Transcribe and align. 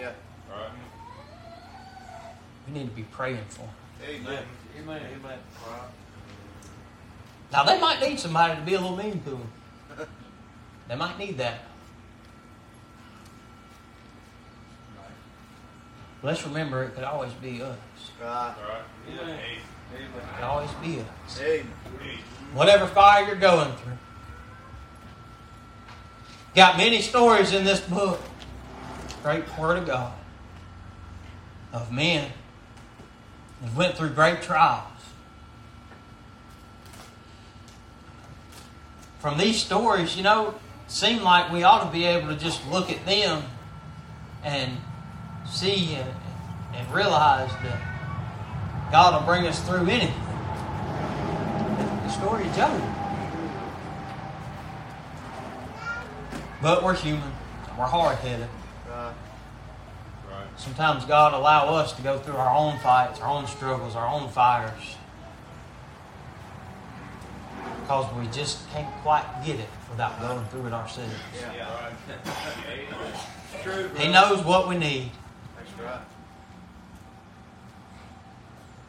Yeah. 0.00 0.12
Right. 0.50 0.70
We 2.66 2.74
need 2.74 2.88
to 2.88 2.94
be 2.94 3.02
praying 3.02 3.44
for 3.48 3.60
them. 3.60 3.70
Amen. 4.08 4.44
Amen. 4.78 5.02
Amen. 5.02 5.38
Right. 5.68 5.88
Now, 7.52 7.64
they 7.64 7.78
might 7.78 8.00
need 8.00 8.18
somebody 8.18 8.54
to 8.54 8.62
be 8.62 8.74
a 8.74 8.80
little 8.80 8.96
mean 8.96 9.22
to 9.22 9.30
them. 9.30 9.52
They 10.88 10.96
might 10.96 11.16
need 11.20 11.38
that. 11.38 11.60
Let's 16.20 16.44
remember 16.44 16.82
it 16.82 16.96
could 16.96 17.04
always 17.04 17.32
be 17.34 17.62
us. 17.62 17.78
Right. 18.20 18.54
Right. 18.68 19.20
Amen. 19.20 19.38
It 19.94 20.34
could 20.34 20.44
always 20.44 20.70
be 20.82 20.98
us. 20.98 21.40
Amen. 21.40 21.66
Whatever 22.54 22.88
fire 22.88 23.24
you're 23.24 23.36
going 23.36 23.72
through. 23.76 23.98
Got 26.56 26.76
many 26.76 27.00
stories 27.00 27.52
in 27.52 27.64
this 27.64 27.80
book. 27.80 28.20
Great 29.22 29.44
Word 29.58 29.78
of 29.78 29.86
God. 29.86 30.12
Of 31.72 31.92
men 31.92 32.30
that 33.62 33.74
went 33.74 33.96
through 33.96 34.10
great 34.10 34.42
trials. 34.42 34.86
From 39.20 39.36
these 39.36 39.60
stories, 39.60 40.16
you 40.16 40.22
know, 40.22 40.54
seem 40.88 41.22
like 41.22 41.52
we 41.52 41.62
ought 41.62 41.84
to 41.84 41.92
be 41.92 42.04
able 42.04 42.28
to 42.28 42.36
just 42.36 42.66
look 42.68 42.90
at 42.90 43.04
them 43.04 43.42
and 44.42 44.78
see 45.46 45.94
and, 45.94 46.08
and 46.74 46.92
realize 46.94 47.50
that 47.62 48.90
God 48.90 49.20
will 49.20 49.26
bring 49.26 49.46
us 49.46 49.60
through 49.68 49.86
anything. 49.88 50.14
The 52.04 52.08
story 52.08 52.46
of 52.48 52.56
Job. 52.56 52.96
But 56.62 56.82
we're 56.82 56.94
human. 56.94 57.32
We're 57.78 57.86
hard 57.86 58.18
headed. 58.18 58.48
Right. 60.50 60.58
Right. 60.58 60.60
Sometimes 60.60 61.04
God 61.04 61.32
allow 61.34 61.74
us 61.74 61.92
to 61.94 62.02
go 62.02 62.18
through 62.18 62.36
our 62.36 62.54
own 62.54 62.78
fights, 62.80 63.20
our 63.20 63.28
own 63.28 63.46
struggles, 63.46 63.96
our 63.96 64.06
own 64.06 64.28
fires. 64.28 64.96
Because 67.82 68.12
we 68.14 68.26
just 68.28 68.68
can't 68.70 68.92
quite 69.02 69.24
get 69.44 69.58
it 69.58 69.68
without 69.90 70.20
going 70.20 70.44
through 70.46 70.66
it 70.66 70.72
ourselves. 70.72 71.12
Yeah. 71.40 71.68
Right. 71.82 73.62
True. 73.62 73.90
He 73.96 74.08
knows 74.08 74.44
what 74.44 74.68
we 74.68 74.76
need. 74.78 75.10
That's 75.56 75.72
right. 75.80 76.00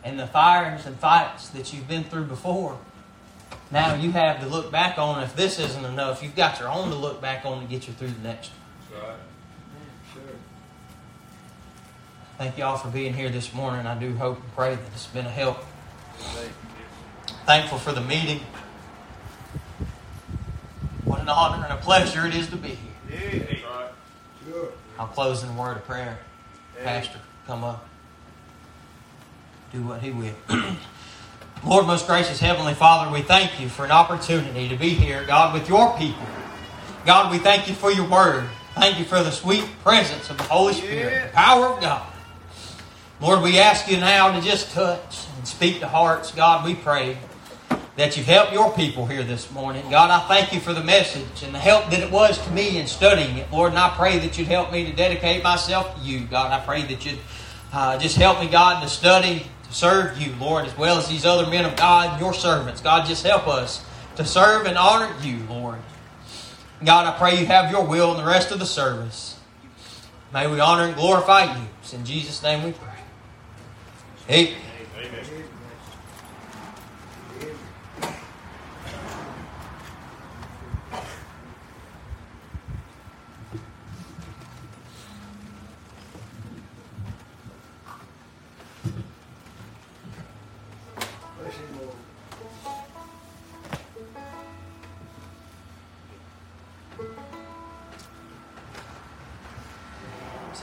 And 0.03 0.19
the 0.19 0.27
fires 0.27 0.85
and 0.85 0.97
fights 0.97 1.49
that 1.49 1.73
you've 1.73 1.87
been 1.87 2.03
through 2.03 2.25
before, 2.25 2.77
now 3.71 3.95
you 3.95 4.11
have 4.11 4.39
to 4.41 4.47
look 4.47 4.71
back 4.71 4.97
on. 4.97 5.23
If 5.23 5.35
this 5.35 5.59
isn't 5.59 5.85
enough, 5.85 6.21
you've 6.21 6.35
got 6.35 6.59
your 6.59 6.69
own 6.69 6.89
to 6.89 6.95
look 6.95 7.21
back 7.21 7.45
on 7.45 7.61
to 7.61 7.67
get 7.67 7.87
you 7.87 7.93
through 7.93 8.09
the 8.09 8.21
next 8.21 8.49
one. 8.49 8.59
That's 8.91 9.03
right. 9.03 9.19
Thank 12.41 12.57
y'all 12.57 12.75
for 12.75 12.87
being 12.87 13.13
here 13.13 13.29
this 13.29 13.53
morning. 13.53 13.85
I 13.85 13.93
do 13.93 14.15
hope 14.15 14.41
and 14.41 14.55
pray 14.55 14.73
that 14.73 14.83
it's 14.95 15.05
been 15.05 15.27
a 15.27 15.29
help. 15.29 15.63
Thankful 17.45 17.77
for 17.77 17.91
the 17.91 18.01
meeting. 18.01 18.39
What 21.03 21.21
an 21.21 21.29
honor 21.29 21.63
and 21.63 21.71
a 21.71 21.77
pleasure 21.77 22.25
it 22.25 22.33
is 22.33 22.47
to 22.47 22.55
be 22.55 22.79
here. 23.11 23.47
I'll 24.97 25.05
close 25.05 25.43
in 25.43 25.49
a 25.49 25.53
word 25.53 25.77
of 25.77 25.85
prayer. 25.85 26.17
Pastor, 26.83 27.19
come 27.45 27.63
up. 27.63 27.87
Do 29.71 29.83
what 29.83 30.01
he 30.01 30.09
will. 30.09 30.33
Lord, 31.63 31.85
most 31.85 32.07
gracious 32.07 32.39
Heavenly 32.39 32.73
Father, 32.73 33.13
we 33.13 33.21
thank 33.21 33.61
you 33.61 33.69
for 33.69 33.85
an 33.85 33.91
opportunity 33.91 34.67
to 34.67 34.75
be 34.75 34.89
here, 34.89 35.23
God, 35.25 35.53
with 35.53 35.69
your 35.69 35.95
people. 35.95 36.25
God, 37.05 37.31
we 37.31 37.37
thank 37.37 37.67
you 37.67 37.75
for 37.75 37.91
your 37.91 38.09
word. 38.09 38.49
Thank 38.73 38.97
you 38.97 39.05
for 39.05 39.21
the 39.21 39.29
sweet 39.29 39.63
presence 39.83 40.31
of 40.31 40.39
the 40.39 40.43
Holy 40.45 40.73
Spirit, 40.73 41.27
the 41.27 41.33
power 41.33 41.67
of 41.67 41.79
God. 41.81 42.10
Lord, 43.21 43.43
we 43.43 43.59
ask 43.59 43.87
you 43.87 43.97
now 43.97 44.31
to 44.31 44.41
just 44.43 44.71
touch 44.71 45.27
and 45.37 45.47
speak 45.47 45.79
to 45.81 45.87
hearts. 45.87 46.31
God, 46.31 46.65
we 46.65 46.73
pray 46.73 47.19
that 47.95 48.17
you've 48.17 48.25
helped 48.25 48.51
your 48.51 48.71
people 48.73 49.05
here 49.05 49.21
this 49.21 49.51
morning. 49.51 49.87
God, 49.91 50.09
I 50.09 50.27
thank 50.27 50.51
you 50.51 50.59
for 50.59 50.73
the 50.73 50.83
message 50.83 51.43
and 51.43 51.53
the 51.53 51.59
help 51.59 51.91
that 51.91 51.99
it 51.99 52.09
was 52.09 52.43
to 52.43 52.51
me 52.51 52.79
in 52.79 52.87
studying 52.87 53.37
it, 53.37 53.51
Lord. 53.51 53.73
And 53.73 53.77
I 53.79 53.89
pray 53.95 54.17
that 54.17 54.39
you'd 54.39 54.47
help 54.47 54.71
me 54.71 54.87
to 54.87 54.91
dedicate 54.91 55.43
myself 55.43 55.95
to 55.95 56.01
you, 56.01 56.21
God. 56.21 56.51
I 56.51 56.65
pray 56.65 56.81
that 56.85 57.05
you'd 57.05 57.19
uh, 57.71 57.99
just 57.99 58.17
help 58.17 58.39
me, 58.39 58.47
God, 58.47 58.81
to 58.81 58.89
study, 58.89 59.45
to 59.65 59.71
serve 59.71 60.19
you, 60.19 60.33
Lord, 60.39 60.65
as 60.65 60.75
well 60.75 60.97
as 60.97 61.07
these 61.07 61.23
other 61.23 61.47
men 61.47 61.65
of 61.65 61.75
God, 61.75 62.19
your 62.19 62.33
servants. 62.33 62.81
God, 62.81 63.05
just 63.05 63.23
help 63.23 63.47
us 63.47 63.85
to 64.15 64.25
serve 64.25 64.65
and 64.65 64.79
honor 64.79 65.13
you, 65.21 65.37
Lord. 65.47 65.77
God, 66.83 67.05
I 67.05 67.15
pray 67.19 67.39
you 67.39 67.45
have 67.45 67.69
your 67.69 67.85
will 67.85 68.15
in 68.15 68.17
the 68.17 68.27
rest 68.27 68.49
of 68.49 68.57
the 68.57 68.65
service. 68.65 69.37
May 70.33 70.47
we 70.47 70.59
honor 70.59 70.85
and 70.85 70.95
glorify 70.95 71.55
you. 71.55 71.67
It's 71.83 71.93
in 71.93 72.03
Jesus' 72.03 72.41
name 72.41 72.63
we 72.63 72.71
pray. 72.71 72.90
Amen. 74.29 74.55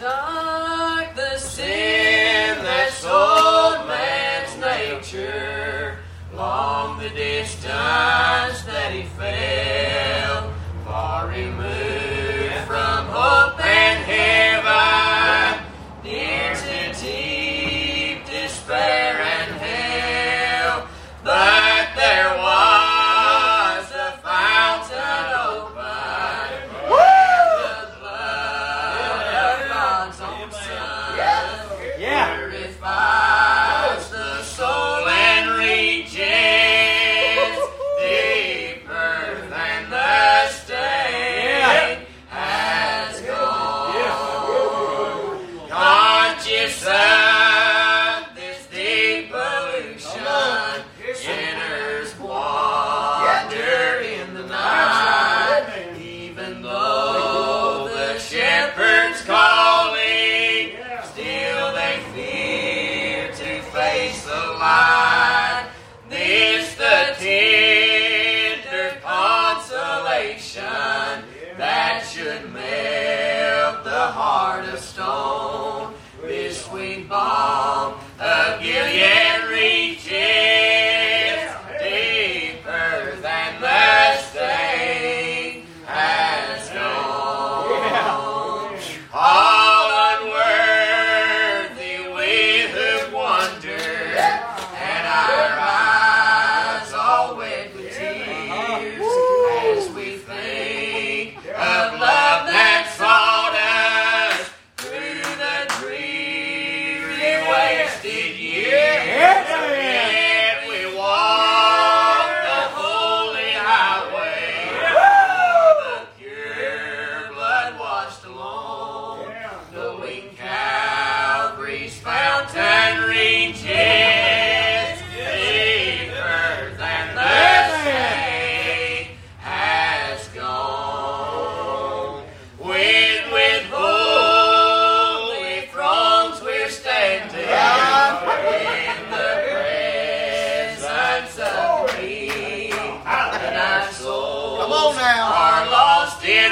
Amen. 0.01 0.58
The 6.99 7.11
distance 7.11 8.63
that 8.63 8.93
he 8.93 9.05
fell, 9.05 9.88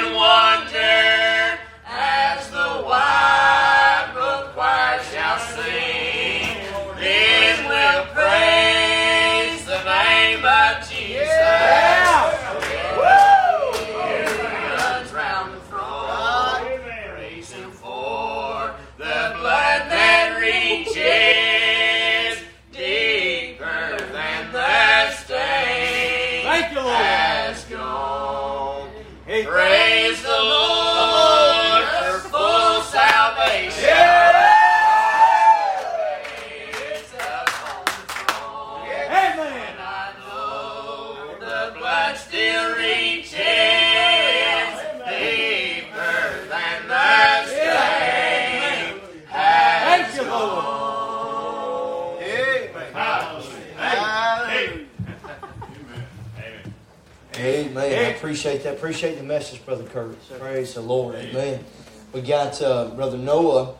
one. 0.05 0.46
Appreciate 58.27 58.63
that. 58.63 58.73
Appreciate 58.73 59.15
the 59.15 59.23
message, 59.23 59.65
Brother 59.65 59.85
Curtis. 59.85 60.29
Praise 60.37 60.73
the 60.73 60.81
Lord. 60.81 61.15
Amen. 61.15 61.63
We 62.11 62.19
got 62.19 62.61
uh, 62.61 62.89
Brother 62.89 63.17
Noah 63.17 63.75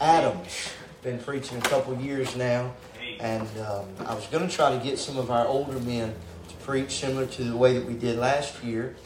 Adams. 0.00 0.72
Been 1.04 1.20
preaching 1.20 1.58
a 1.58 1.60
couple 1.60 1.96
years 2.00 2.34
now. 2.34 2.74
And 3.20 3.46
um, 3.60 3.86
I 4.04 4.12
was 4.12 4.26
going 4.26 4.44
to 4.48 4.52
try 4.52 4.76
to 4.76 4.82
get 4.82 4.98
some 4.98 5.18
of 5.18 5.30
our 5.30 5.46
older 5.46 5.78
men 5.78 6.12
to 6.48 6.54
preach 6.64 6.90
similar 6.90 7.26
to 7.26 7.44
the 7.44 7.56
way 7.56 7.78
that 7.78 7.86
we 7.86 7.94
did 7.94 8.18
last 8.18 8.64
year. 8.64 8.96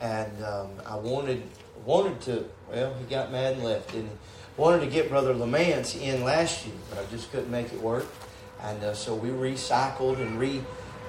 And 0.00 0.44
um, 0.44 0.68
I 0.86 0.94
wanted 0.98 1.42
wanted 1.84 2.20
to, 2.20 2.44
well, 2.70 2.94
he 2.94 3.06
got 3.06 3.32
mad 3.32 3.54
and 3.54 3.64
left, 3.64 3.90
didn't 3.90 4.06
he? 4.06 4.16
Wanted 4.56 4.82
to 4.82 4.86
get 4.86 5.08
Brother 5.08 5.34
Lamance 5.34 6.00
in 6.00 6.22
last 6.22 6.64
year, 6.64 6.76
but 6.90 7.00
I 7.00 7.10
just 7.10 7.32
couldn't 7.32 7.50
make 7.50 7.72
it 7.72 7.80
work. 7.80 8.06
And 8.62 8.84
uh, 8.84 8.94
so 8.94 9.16
we 9.16 9.30
recycled 9.30 10.20
and 10.20 10.38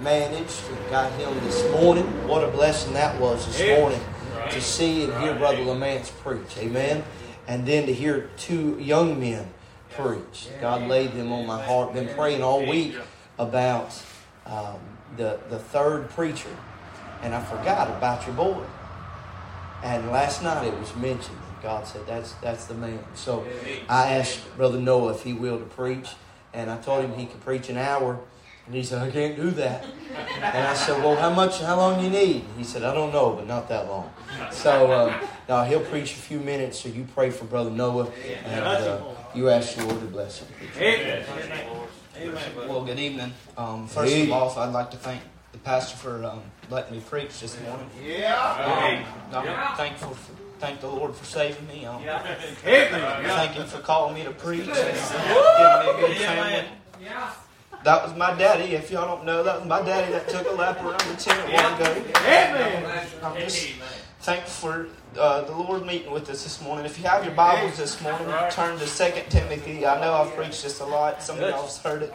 remanaged 0.01 0.69
and 0.69 0.89
got 0.89 1.12
him 1.13 1.33
this 1.45 1.71
morning. 1.71 2.06
What 2.27 2.44
a 2.44 2.51
blessing 2.51 2.94
that 2.94 3.19
was 3.19 3.45
this 3.45 3.80
morning 3.80 4.01
to 4.50 4.62
see 4.62 5.03
and 5.06 5.13
hear 5.21 5.36
Brother 5.36 5.59
Lamance 5.59 6.12
preach. 6.12 6.57
Amen. 6.57 7.03
And 7.47 7.65
then 7.65 7.86
to 7.86 7.94
hear 7.94 8.30
two 8.38 8.77
young 8.80 9.19
men 9.19 9.47
preach. 9.92 10.50
God 10.59 10.88
laid 10.88 11.13
them 11.13 11.31
on 11.31 11.45
my 11.45 11.63
heart. 11.63 11.94
Been 11.94 12.13
praying 12.15 12.44
all 12.44 12.65
week 12.65 12.95
about 13.38 14.01
um, 14.45 14.80
the, 15.15 15.39
the 15.50 15.59
third 15.59 16.09
preacher. 16.09 16.50
And 17.21 17.33
I 17.33 17.42
forgot 17.42 17.89
about 17.89 18.25
your 18.25 18.36
boy. 18.36 18.63
And 19.83 20.12
last 20.12 20.44
night 20.44 20.65
it 20.68 20.77
was 20.77 20.95
mentioned. 20.95 21.38
God 21.62 21.88
said, 21.88 22.06
that's, 22.06 22.33
that's 22.33 22.65
the 22.65 22.74
man. 22.75 23.00
So 23.15 23.45
I 23.88 24.15
asked 24.15 24.56
Brother 24.57 24.80
Noah 24.80 25.13
if 25.13 25.24
he 25.24 25.33
will 25.33 25.57
to 25.57 25.65
preach. 25.65 26.09
And 26.53 26.69
I 26.69 26.77
told 26.77 27.06
him 27.06 27.13
he 27.13 27.25
could 27.25 27.42
preach 27.42 27.69
an 27.69 27.77
hour. 27.77 28.19
And 28.66 28.74
he 28.74 28.84
said, 28.84 29.02
I 29.02 29.12
can't 29.12 29.36
do 29.36 29.52
that. 29.52 29.86
And 30.38 30.68
I 30.68 30.74
said, 30.74 31.04
Well, 31.04 31.16
how 31.16 31.30
much, 31.32 31.62
how 31.62 31.78
long 31.78 32.04
you 32.04 32.10
need? 32.10 32.44
He 32.58 32.64
said, 32.64 32.84
I 32.84 32.94
don't 32.94 33.12
know, 33.14 33.34
but 33.34 33.48
not 33.48 33.68
that 33.70 33.88
long. 33.88 34.12
So 34.52 34.92
uh, 34.92 35.20
now 35.48 35.64
he'll 35.66 35.82
preach 35.82 36.14
a 36.14 36.18
few 36.18 36.40
minutes. 36.40 36.80
So 36.80 36.90
you 36.90 37.06
pray 37.14 37.30
for 37.30 37.46
Brother 37.46 37.70
Noah. 37.70 38.12
And 38.46 38.64
uh, 38.64 39.02
you 39.36 39.50
ask 39.50 39.76
the 39.76 39.86
Lord 39.86 40.00
to 40.00 40.08
bless 40.08 40.40
him. 40.40 40.48
Well, 42.68 42.84
good 42.86 42.98
evening. 43.00 43.34
Um, 43.58 43.88
first 43.88 44.14
Hey. 44.14 44.24
of 44.24 44.32
all, 44.32 44.58
I'd 44.58 44.74
like 44.74 44.90
to 44.92 44.98
thank 44.98 45.22
the 45.52 45.58
pastor 45.60 45.98
for 45.98 46.24
um, 46.24 46.42
letting 46.72 46.96
me 46.96 47.02
preach 47.08 47.40
this 47.40 47.60
morning. 47.62 47.90
Yeah. 48.04 49.06
Um, 49.32 49.46
I'm 49.46 49.78
thankful, 49.78 50.12
for, 50.16 50.32
thank 50.60 50.80
the 50.82 50.88
Lord 50.88 51.14
for 51.16 51.26
saving 51.26 51.68
me. 51.68 51.86
Um, 51.86 52.02
thank 52.64 53.52
Him 53.54 53.68
for 53.68 53.80
calling 53.80 54.16
me 54.16 54.24
to 54.24 54.32
preach 54.32 54.62
and 54.62 54.72
uh, 54.72 55.84
giving 55.84 56.00
me 56.02 56.04
a 56.04 56.08
good 56.08 56.18
family. 56.18 56.68
That 57.86 58.04
was 58.04 58.18
my 58.18 58.34
daddy. 58.34 58.74
If 58.74 58.90
y'all 58.90 59.06
don't 59.06 59.26
know, 59.28 59.44
that 59.44 59.60
was 59.60 59.68
my 59.70 59.80
daddy 59.84 60.12
that 60.12 60.28
took 60.28 60.50
a 60.50 60.54
lap 60.56 60.82
around 60.84 61.02
the 61.02 61.16
tent 61.18 61.40
a 61.48 61.54
while 61.54 61.76
ago. 61.80 62.04
I'm 63.22 63.40
just 63.42 63.70
thankful 64.22 64.50
for 64.50 64.88
uh, 65.20 65.42
the 65.42 65.52
Lord 65.56 65.86
meeting 65.86 66.12
with 66.12 66.28
us 66.32 66.42
this 66.44 66.60
morning. 66.64 66.84
If 66.88 66.98
you 66.98 67.06
have 67.06 67.24
your 67.24 67.36
Bibles 67.36 67.78
this 67.78 68.02
morning, 68.02 68.26
turn 68.50 68.80
to 68.80 68.88
2 68.88 69.30
Timothy. 69.30 69.86
I 69.86 70.02
know 70.02 70.14
I've 70.14 70.36
preached 70.36 70.64
this 70.64 70.80
a 70.80 70.86
lot. 70.88 71.22
Some 71.22 71.36
of 71.36 71.48
y'all 71.48 71.68
have 71.68 71.78
heard 71.84 72.02
it. 72.02 72.12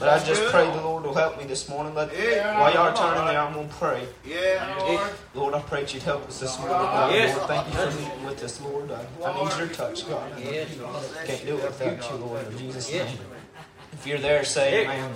But 0.00 0.08
I 0.08 0.18
just 0.24 0.42
pray 0.46 0.66
the 0.68 0.82
Lord 0.82 1.04
will 1.04 1.14
help 1.14 1.38
me 1.38 1.44
this 1.44 1.68
morning. 1.68 1.94
Let, 1.94 2.10
while 2.10 2.74
y'all 2.74 2.88
are 2.88 2.96
turning 2.96 3.24
there, 3.24 3.40
I'm 3.40 3.54
going 3.54 3.68
to 3.68 3.74
pray. 3.76 4.08
Yeah, 4.26 4.74
Lord. 4.80 5.12
Lord, 5.34 5.54
I 5.54 5.60
pray 5.60 5.82
that 5.82 5.94
you'd 5.94 6.02
help 6.02 6.26
us 6.26 6.40
this 6.40 6.58
morning. 6.58 6.76
God. 6.76 7.12
Lord, 7.14 7.46
thank 7.46 7.66
you 7.68 7.72
for 7.72 8.00
meeting 8.00 8.24
with 8.24 8.42
us, 8.42 8.60
Lord. 8.60 8.90
I, 8.90 9.06
I 9.24 9.44
need 9.44 9.58
your 9.58 9.68
touch, 9.68 10.08
God. 10.08 10.32
I 10.32 11.24
can't 11.24 11.46
do 11.46 11.56
it 11.56 11.62
without 11.62 12.10
you, 12.10 12.16
Lord. 12.16 12.48
In 12.48 12.58
Jesus' 12.58 12.90
name. 12.90 13.16
If 14.04 14.10
you're 14.10 14.18
there, 14.18 14.44
say 14.44 14.84
amen. 14.84 15.14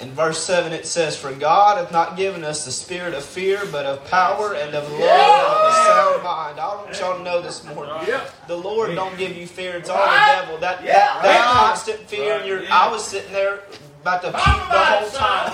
In 0.00 0.10
verse 0.10 0.42
7, 0.42 0.72
it 0.72 0.86
says, 0.86 1.16
For 1.16 1.32
God 1.32 1.78
hath 1.78 1.92
not 1.92 2.16
given 2.16 2.42
us 2.42 2.64
the 2.64 2.72
spirit 2.72 3.14
of 3.14 3.24
fear, 3.24 3.62
but 3.70 3.86
of 3.86 4.04
power 4.10 4.54
and 4.56 4.74
of 4.74 4.90
love 4.90 5.02
and 5.02 5.46
of 5.46 5.68
a 5.68 5.72
sound 5.86 6.24
mind. 6.24 6.58
I 6.58 6.74
want 6.74 6.98
y'all 6.98 7.16
to 7.16 7.22
know 7.22 7.40
this 7.40 7.62
morning. 7.64 7.94
The 8.48 8.56
Lord 8.56 8.96
don't 8.96 9.16
give 9.16 9.36
you 9.36 9.46
fear. 9.46 9.76
It's 9.76 9.88
all 9.88 10.04
the 10.04 10.42
devil. 10.42 10.58
That, 10.58 10.84
that, 10.84 11.22
that 11.22 11.44
constant 11.54 12.00
fear. 12.10 12.38
And 12.38 12.48
you're, 12.48 12.64
I 12.72 12.90
was 12.90 13.06
sitting 13.06 13.30
there 13.32 13.60
about 14.02 14.22
to 14.22 14.32
puke 14.32 14.42
the 14.42 14.82
whole 14.82 15.10
time. 15.10 15.52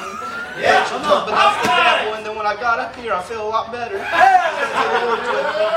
Yeah, 0.59 0.89
but 0.89 1.27
that's 1.27 1.63
the 1.63 1.69
devil. 1.69 2.15
And 2.15 2.25
then 2.25 2.35
when 2.37 2.47
I 2.47 2.55
got 2.55 2.79
up 2.79 2.97
here, 2.97 3.13
I 3.13 3.21
feel 3.23 3.47
a 3.47 3.49
lot 3.49 3.71
better. 3.73 3.99
The 3.99 5.05
Lord's 5.05 5.29
with 5.29 5.37
me. 5.37 5.69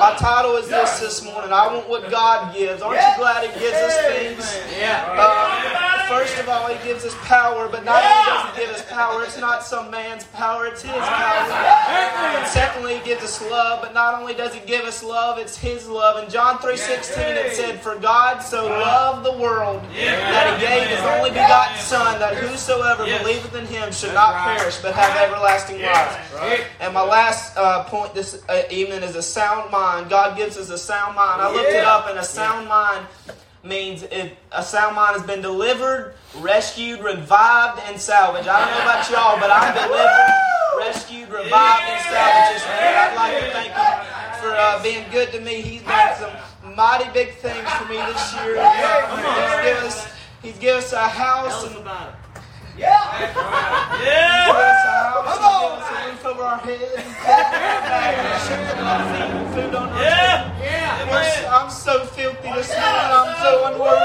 My 0.00 0.16
title 0.18 0.56
is 0.56 0.68
this 0.68 0.98
this 0.98 1.24
morning. 1.24 1.52
I 1.52 1.72
want 1.72 1.88
what 1.88 2.10
God 2.10 2.52
gives. 2.54 2.82
Aren't 2.82 3.00
you 3.00 3.14
glad 3.16 3.48
He 3.48 3.60
gives 3.60 3.76
us 3.76 3.96
things? 4.06 4.58
Uh, 5.06 5.89
first 6.10 6.38
of 6.40 6.48
all, 6.48 6.66
He 6.66 6.76
gives 6.86 7.04
us 7.04 7.14
power, 7.22 7.68
but 7.68 7.84
not 7.84 8.02
only 8.02 8.26
does 8.26 8.50
He 8.50 8.60
give 8.60 8.70
us 8.74 8.90
power, 8.90 9.22
it's 9.22 9.38
not 9.38 9.62
some 9.62 9.90
man's 9.90 10.24
power, 10.24 10.66
it's 10.66 10.82
His 10.82 10.90
power. 10.90 11.50
And 12.36 12.46
secondly, 12.48 12.98
He 12.98 13.04
gives 13.04 13.22
us 13.22 13.40
love, 13.48 13.80
but 13.80 13.94
not 13.94 14.20
only 14.20 14.34
does 14.34 14.52
He 14.52 14.60
give 14.66 14.84
us 14.84 15.04
love, 15.04 15.38
it's 15.38 15.56
His 15.56 15.86
love. 15.86 16.22
In 16.22 16.28
John 16.28 16.58
3.16, 16.58 17.16
it 17.36 17.54
said, 17.54 17.80
For 17.80 17.96
God 17.96 18.40
so 18.40 18.66
loved 18.66 19.24
the 19.24 19.38
world 19.38 19.82
that 19.94 20.58
He 20.58 20.66
gave 20.66 20.88
His 20.88 21.00
only 21.00 21.30
begotten 21.30 21.78
Son, 21.78 22.18
that 22.18 22.34
whosoever 22.36 23.04
believeth 23.04 23.54
in 23.54 23.66
Him 23.66 23.92
should 23.92 24.14
not 24.14 24.34
perish, 24.34 24.78
but 24.78 24.94
have 24.94 25.16
everlasting 25.16 25.80
life. 25.80 26.76
And 26.80 26.92
my 26.92 27.04
last 27.04 27.56
uh, 27.56 27.84
point 27.84 28.14
this 28.14 28.42
uh, 28.48 28.62
evening 28.70 29.02
is 29.02 29.14
a 29.14 29.22
sound 29.22 29.70
mind. 29.70 30.10
God 30.10 30.36
gives 30.36 30.56
us 30.56 30.70
a 30.70 30.78
sound 30.78 31.14
mind. 31.14 31.40
I 31.40 31.52
looked 31.52 31.70
it 31.70 31.84
up, 31.84 32.08
and 32.08 32.18
a 32.18 32.24
sound 32.24 32.68
mind 32.68 33.06
means 33.62 34.02
if 34.04 34.32
a 34.52 34.62
sound 34.62 34.96
mind 34.96 35.16
has 35.16 35.26
been 35.26 35.42
delivered, 35.42 36.14
rescued, 36.38 37.00
revived, 37.00 37.80
and 37.86 38.00
salvaged. 38.00 38.48
I 38.48 38.64
don't 38.64 38.74
know 38.74 38.82
about 38.82 39.10
y'all, 39.10 39.38
but 39.38 39.50
I'm 39.50 39.74
delivered, 39.74 40.32
rescued, 40.78 41.28
revived, 41.28 41.84
and 41.88 42.00
salvaged. 42.08 42.54
This 42.54 42.66
morning. 42.66 42.96
I'd 42.96 43.14
like 43.16 43.34
to 43.44 43.50
thank 43.52 43.72
him 43.72 43.96
for 44.40 44.50
uh, 44.56 44.82
being 44.82 45.04
good 45.10 45.30
to 45.32 45.40
me. 45.40 45.60
He's 45.60 45.82
done 45.82 46.16
some 46.16 46.74
mighty 46.74 47.10
big 47.12 47.34
things 47.36 47.68
for 47.74 47.88
me 47.88 47.96
this 47.96 48.34
year. 48.36 48.56
He's 48.56 49.64
given 49.64 49.84
us, 49.86 50.08
he's 50.42 50.58
given 50.58 50.78
us 50.78 50.92
a 50.92 51.08
house 51.08 51.64
and 51.66 51.84
Give 52.80 52.88
us 54.56 54.89
a 55.30 55.42
house, 55.42 55.70
and 55.70 55.70
give 55.70 55.82
us 55.82 55.90
a 55.90 56.10
roof 56.10 56.24
over 56.26 56.42
our 56.42 56.58
head, 56.58 56.90
and 56.98 58.40
shoes 58.44 58.70
on 58.74 58.86
our 58.86 59.02
feet, 59.14 59.54
food 59.54 59.74
on 59.74 59.88
our 59.88 59.98
table. 59.98 61.10
We're 61.10 61.48
I'm 61.50 61.70
so 61.70 62.04
filthy 62.06 62.52
this 62.54 62.70
morning. 62.70 63.10
I'm 63.10 63.34
so 63.42 63.64
unworthy. 63.72 64.00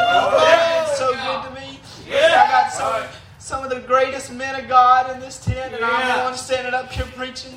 Is 0.91 0.97
so 0.97 1.09
good 1.13 1.39
to 1.45 1.51
me. 1.61 1.79
I 2.09 2.47
got 2.49 2.71
some, 2.73 3.03
some 3.37 3.63
of 3.63 3.69
the 3.69 3.81
greatest 3.81 4.31
men 4.33 4.59
of 4.59 4.67
God 4.67 5.11
in 5.13 5.19
this 5.19 5.37
tent, 5.43 5.73
and 5.75 5.83
I'm 5.85 6.17
the 6.17 6.23
one 6.23 6.35
standing 6.35 6.73
up 6.73 6.91
here 6.91 7.05
preaching. 7.15 7.53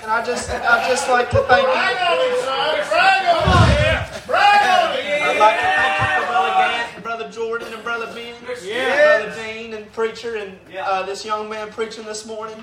And 0.00 0.10
I 0.10 0.24
just, 0.24 0.48
I 0.50 0.88
just 0.88 1.08
like 1.08 1.30
to 1.30 1.38
thank 1.42 1.66
Brag 1.66 1.96
you. 1.98 2.06
on 2.06 2.18
him, 2.30 2.36
son. 2.44 2.76
Brag 2.88 3.26
on 3.34 3.68
him. 3.68 4.26
Brag 4.26 4.62
on 4.62 4.96
him. 4.96 5.22
I'd 5.22 5.38
like 5.38 5.58
to 5.58 5.66
thank 5.66 5.98
you 5.98 6.22
for 6.22 6.26
Brother 6.30 6.54
Gant, 6.72 6.94
and 6.94 7.02
Brother 7.02 7.28
Jordan, 7.30 7.72
and 7.74 7.82
Brother 7.82 8.06
Ben, 8.14 8.34
Brother 8.44 9.34
Dean, 9.36 9.74
and 9.74 9.92
preacher, 9.92 10.36
and 10.36 10.56
uh, 10.78 11.02
this 11.04 11.24
young 11.24 11.48
man 11.50 11.70
preaching 11.72 12.04
this 12.04 12.24
morning. 12.24 12.62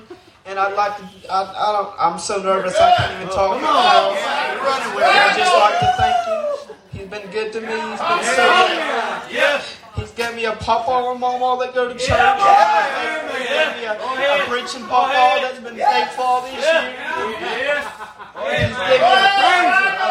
And 0.50 0.58
I'd 0.58 0.74
like 0.74 0.96
to, 0.98 1.04
I, 1.30 1.46
I 1.46 1.70
don't, 1.70 1.94
I'm 1.94 2.18
so 2.18 2.42
nervous 2.42 2.74
I 2.74 2.90
can't 2.96 3.22
even 3.22 3.28
talk. 3.32 3.54
Come 3.54 3.70
on. 3.70 4.18
Running 4.66 4.94
with 4.98 5.06
I'd 5.06 5.30
it. 5.30 5.38
just 5.38 5.54
like 5.54 5.78
to 5.78 5.86
thank 5.94 6.18
him. 6.26 6.42
He's 6.90 7.06
been 7.06 7.30
good 7.30 7.52
to 7.54 7.60
me. 7.62 7.70
He's 7.70 8.02
been 8.02 8.24
so 8.34 8.50
good. 8.50 9.30
Yeah. 9.30 9.62
He's 9.94 10.10
given 10.10 10.34
me 10.34 10.46
a 10.46 10.58
papa 10.58 10.90
and 10.90 11.20
mama 11.20 11.54
that 11.62 11.72
go 11.72 11.86
to 11.86 11.94
church. 11.94 12.02
He's 12.02 13.46
given 13.46 13.78
me 13.78 13.86
a, 13.86 13.94
a 13.94 14.50
preaching 14.50 14.90
papa 14.90 15.38
that's 15.38 15.62
been 15.62 15.78
faithful 15.78 16.24
all 16.24 16.42
these 16.42 16.58
years. 16.58 16.98
He's 16.98 17.38
given 17.38 17.46
me 17.46 17.70
a, 17.70 17.86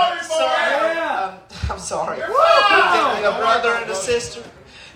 I'm 0.08 0.24
sorry. 0.24 0.72
I'm, 1.03 1.36
I'm 1.67 1.79
sorry. 1.84 2.15
He's 2.15 2.88
given 2.96 3.12
me 3.19 3.27
a 3.27 3.36
brother 3.43 3.75
and 3.75 3.91
a 3.91 3.96
sister 3.96 4.39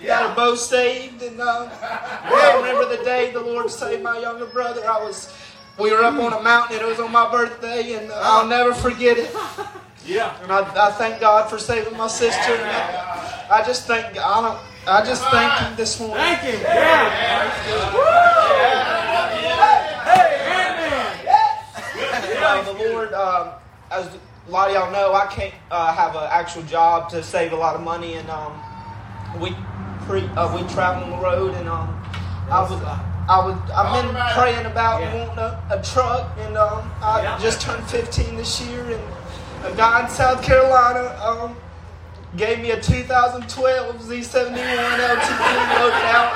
that 0.06 0.24
are 0.24 0.36
both 0.36 0.60
saved. 0.60 1.22
And 1.22 1.40
um, 1.50 1.70
I 1.82 2.56
remember 2.58 2.96
the 2.96 3.04
day 3.04 3.32
the 3.32 3.42
Lord 3.42 3.70
saved 3.70 4.04
my 4.04 4.20
younger 4.20 4.46
brother. 4.46 4.86
I 4.88 5.04
was, 5.04 5.34
we 5.80 5.92
were 5.92 6.04
up 6.04 6.16
on 6.16 6.34
a 6.34 6.42
mountain 6.42 6.78
and 6.78 6.86
it 6.86 6.90
was 6.90 7.00
on 7.00 7.12
my 7.12 7.30
birthday, 7.32 7.94
and 7.94 8.12
I'll 8.12 8.48
never 8.48 8.74
forget 8.74 9.18
it. 9.18 9.34
Yeah. 10.06 10.36
And 10.42 10.52
I, 10.52 10.88
I 10.88 10.92
thank 10.92 11.20
God 11.20 11.50
for 11.50 11.58
saving 11.58 11.98
my 11.98 12.08
sister. 12.08 12.54
And 12.54 12.64
I, 12.64 13.48
I 13.50 13.64
just 13.66 13.88
thank 13.88 14.18
I 14.18 14.42
don't, 14.42 14.60
I 14.86 15.06
just 15.06 15.24
thank 15.30 15.54
Him 15.60 15.76
this 15.78 16.00
morning. 16.00 16.18
Thank 16.18 16.42
him. 16.42 16.62
Yeah. 16.62 17.54
Uh, 22.46 22.62
the 22.62 22.74
Lord, 22.90 23.14
um, 23.14 23.52
as 23.90 24.08
a 24.08 24.52
lot 24.52 24.70
of 24.70 24.76
y'all 24.76 24.92
know, 24.92 25.14
I 25.14 25.26
can't 25.28 25.54
uh, 25.72 25.94
have 25.96 26.16
an 26.16 26.28
actual 26.30 26.64
job 26.64 27.10
to 27.12 27.24
save 27.24 27.54
a 27.54 27.56
lot 27.56 27.76
of 27.76 27.82
money, 27.82 28.16
and 28.16 28.30
um, 28.30 28.62
we 29.40 29.56
pre, 30.06 30.22
uh, 30.36 30.56
we 30.56 30.68
travel 30.74 31.04
on 31.04 31.10
the 31.12 31.18
road, 31.18 31.54
and 31.56 31.68
um, 31.70 31.90
I 32.50 32.62
was. 32.62 32.72
I 33.26 33.40
was, 33.40 33.56
I've 33.72 34.04
been 34.04 34.14
praying 34.34 34.66
about 34.66 35.00
wanting 35.00 35.38
a, 35.38 35.80
a 35.80 35.82
truck, 35.82 36.38
and 36.40 36.58
um, 36.58 36.92
I 37.02 37.40
just 37.42 37.62
turned 37.62 37.82
15 37.88 38.36
this 38.36 38.60
year, 38.68 38.84
and 38.84 39.02
a 39.64 39.74
guy 39.78 40.04
in 40.04 40.10
South 40.10 40.44
Carolina 40.44 41.18
um, 41.24 41.56
gave 42.36 42.60
me 42.60 42.72
a 42.72 42.82
2012 42.82 43.96
Z71 43.96 44.58
LTD 44.60 45.80
loaded 45.80 46.04
out, 46.12 46.36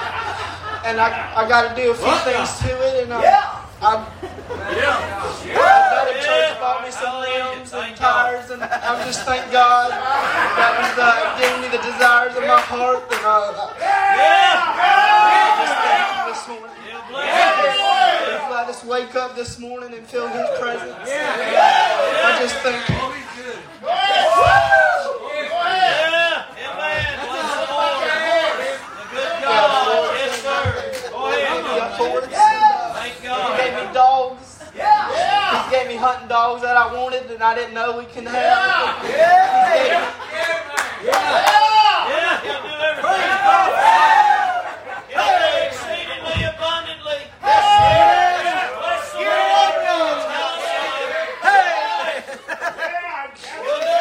and 0.86 1.02
I, 1.02 1.34
I 1.36 1.46
got 1.50 1.76
to 1.76 1.82
do 1.82 1.92
a 1.92 1.94
few 1.94 2.16
things 2.24 2.58
to 2.60 2.70
it, 2.72 3.04
and 3.04 3.12
um, 3.12 3.22
I, 3.22 3.68
I've 3.82 4.08
done 4.22 4.32
a 4.32 4.76
church 4.80 5.17
me 6.88 6.94
some 6.94 7.20
rims 7.22 7.74
and 7.74 7.96
tires, 7.98 8.50
and 8.50 8.64
I 8.64 9.04
just 9.06 9.24
thank 9.24 9.52
God 9.52 9.92
that 9.92 10.72
was 10.80 10.96
uh, 10.96 11.36
giving 11.36 11.62
me 11.62 11.68
the 11.68 11.84
desires 11.84 12.32
of 12.38 12.44
my 12.48 12.62
heart. 12.64 13.04
And 13.12 13.26
uh, 13.28 13.76
I 13.76 15.52
just 15.60 15.76
thank 15.84 16.08
Him 16.16 16.32
this 16.32 16.48
morning. 16.48 16.72
If 16.88 18.52
let 18.52 18.68
us 18.70 18.86
wake 18.86 19.16
up 19.16 19.36
this 19.36 19.60
morning 19.60 19.94
and 19.94 20.08
feel 20.08 20.28
His 20.30 20.48
presence. 20.60 20.96
I 21.04 22.38
just 22.40 22.56
thank 22.64 22.80
Him. 22.88 22.96
Yeah, 29.42 29.88
Lord. 32.00 32.28
He 33.08 33.58
gave 33.58 33.74
me 33.76 33.94
dogs. 33.94 34.48
He 34.74 35.72
gave 35.72 35.88
me 35.88 35.96
hunting 35.96 36.28
dogs 36.48 36.62
that 36.62 36.78
I 36.78 36.94
wanted 36.96 37.30
and 37.30 37.44
I 37.44 37.54
didn't 37.56 37.74
know 37.74 37.98
we 37.98 38.06
can 38.06 38.26
have. 38.26 39.04
He 39.04 39.12
gave 39.12 40.00
me- 40.02 41.18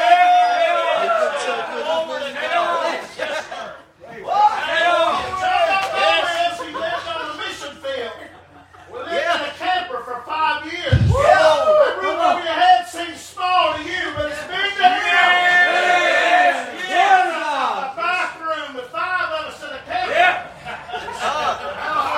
He's 0.07 1.11
been 1.17 1.85
so 1.85 2.07
good 2.07 2.23
to 2.23 2.33
me. 2.33 2.77
He 6.67 6.73
lived 6.75 7.07
on 7.09 7.29
the 7.29 7.35
mission 7.43 7.75
field. 7.77 8.13
We 8.93 8.99
lived 8.99 9.11
in 9.11 9.41
a 9.41 9.53
camper 9.59 10.01
for 10.05 10.23
five 10.27 10.65
years. 10.73 10.93
That 10.93 11.99
room 12.03 12.19
over 12.19 12.43
your 12.45 12.53
head 12.53 12.87
seems 12.89 13.21
small 13.21 13.75
to 13.75 13.83
you, 13.83 14.13
but 14.17 14.27
it's 14.33 14.43
big 14.47 14.71
to 14.79 14.89
him. 14.89 15.33
A 16.97 17.93
bathroom 17.97 18.77
with 18.77 18.87
five 18.91 19.29
of 19.33 19.53
us 19.53 19.63
in 19.63 19.69
a 19.69 19.81
camper. 19.87 20.51
I 20.67 21.31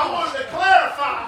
I 0.01 0.13
wanted 0.13 0.39
to 0.39 0.45
clarify. 0.49 1.19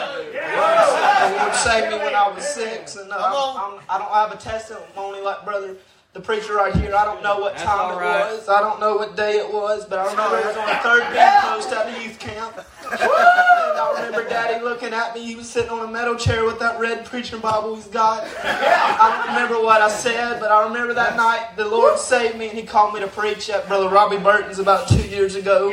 The 0.00 1.36
Lord 1.36 1.54
saved 1.54 1.90
me 1.92 1.98
when 1.98 2.14
I 2.14 2.28
was 2.28 2.46
six, 2.46 2.96
and 2.96 3.10
uh, 3.12 3.16
I'm, 3.16 3.80
I 3.88 3.98
don't 3.98 4.08
have 4.12 4.32
a 4.32 4.36
testimony 4.36 5.20
like 5.20 5.44
brother, 5.44 5.76
the 6.12 6.19
preacher 6.30 6.54
right 6.54 6.72
here. 6.76 6.94
I 6.94 7.04
don't 7.04 7.24
know 7.24 7.40
what 7.40 7.56
time 7.56 7.90
it 7.90 7.96
was. 7.96 8.48
I 8.48 8.60
don't 8.60 8.78
know 8.78 8.94
what 8.94 9.16
day 9.16 9.38
it 9.38 9.52
was, 9.52 9.84
but 9.84 9.98
I 9.98 10.08
remember 10.12 10.38
it 10.38 10.46
was 10.46 10.56
on 10.56 10.68
the 10.68 10.76
third 10.76 11.02
big 11.12 11.28
post 11.42 11.72
at 11.72 11.92
the 11.92 12.04
youth 12.04 12.20
camp. 12.20 12.56
and 12.56 13.00
I 13.02 13.94
remember 13.96 14.28
Daddy 14.28 14.62
looking 14.62 14.92
at 14.94 15.12
me. 15.12 15.26
He 15.26 15.34
was 15.34 15.50
sitting 15.50 15.72
on 15.72 15.88
a 15.88 15.90
metal 15.90 16.14
chair 16.14 16.44
with 16.44 16.60
that 16.60 16.78
red 16.78 17.04
preaching 17.04 17.40
Bible 17.40 17.74
he's 17.74 17.88
got. 17.88 18.22
I 18.44 19.24
don't 19.26 19.34
remember 19.34 19.60
what 19.60 19.82
I 19.82 19.88
said, 19.90 20.38
but 20.38 20.52
I 20.52 20.62
remember 20.68 20.94
that 20.94 21.16
night 21.16 21.56
the 21.56 21.64
Lord 21.66 21.98
saved 21.98 22.38
me, 22.38 22.48
and 22.48 22.56
He 22.56 22.64
called 22.64 22.94
me 22.94 23.00
to 23.00 23.08
preach 23.08 23.50
at 23.50 23.66
Brother 23.66 23.88
Robbie 23.88 24.18
Burton's 24.18 24.60
about 24.60 24.86
two 24.86 25.02
years 25.08 25.34
ago. 25.34 25.72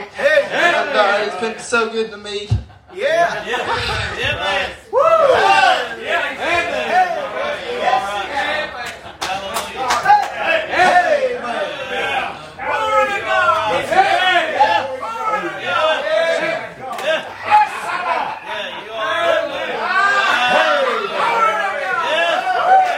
And 0.50 0.90
uh, 0.98 1.24
it's 1.28 1.40
been 1.40 1.60
so 1.60 1.92
good 1.92 2.10
to 2.10 2.18
me. 2.18 2.50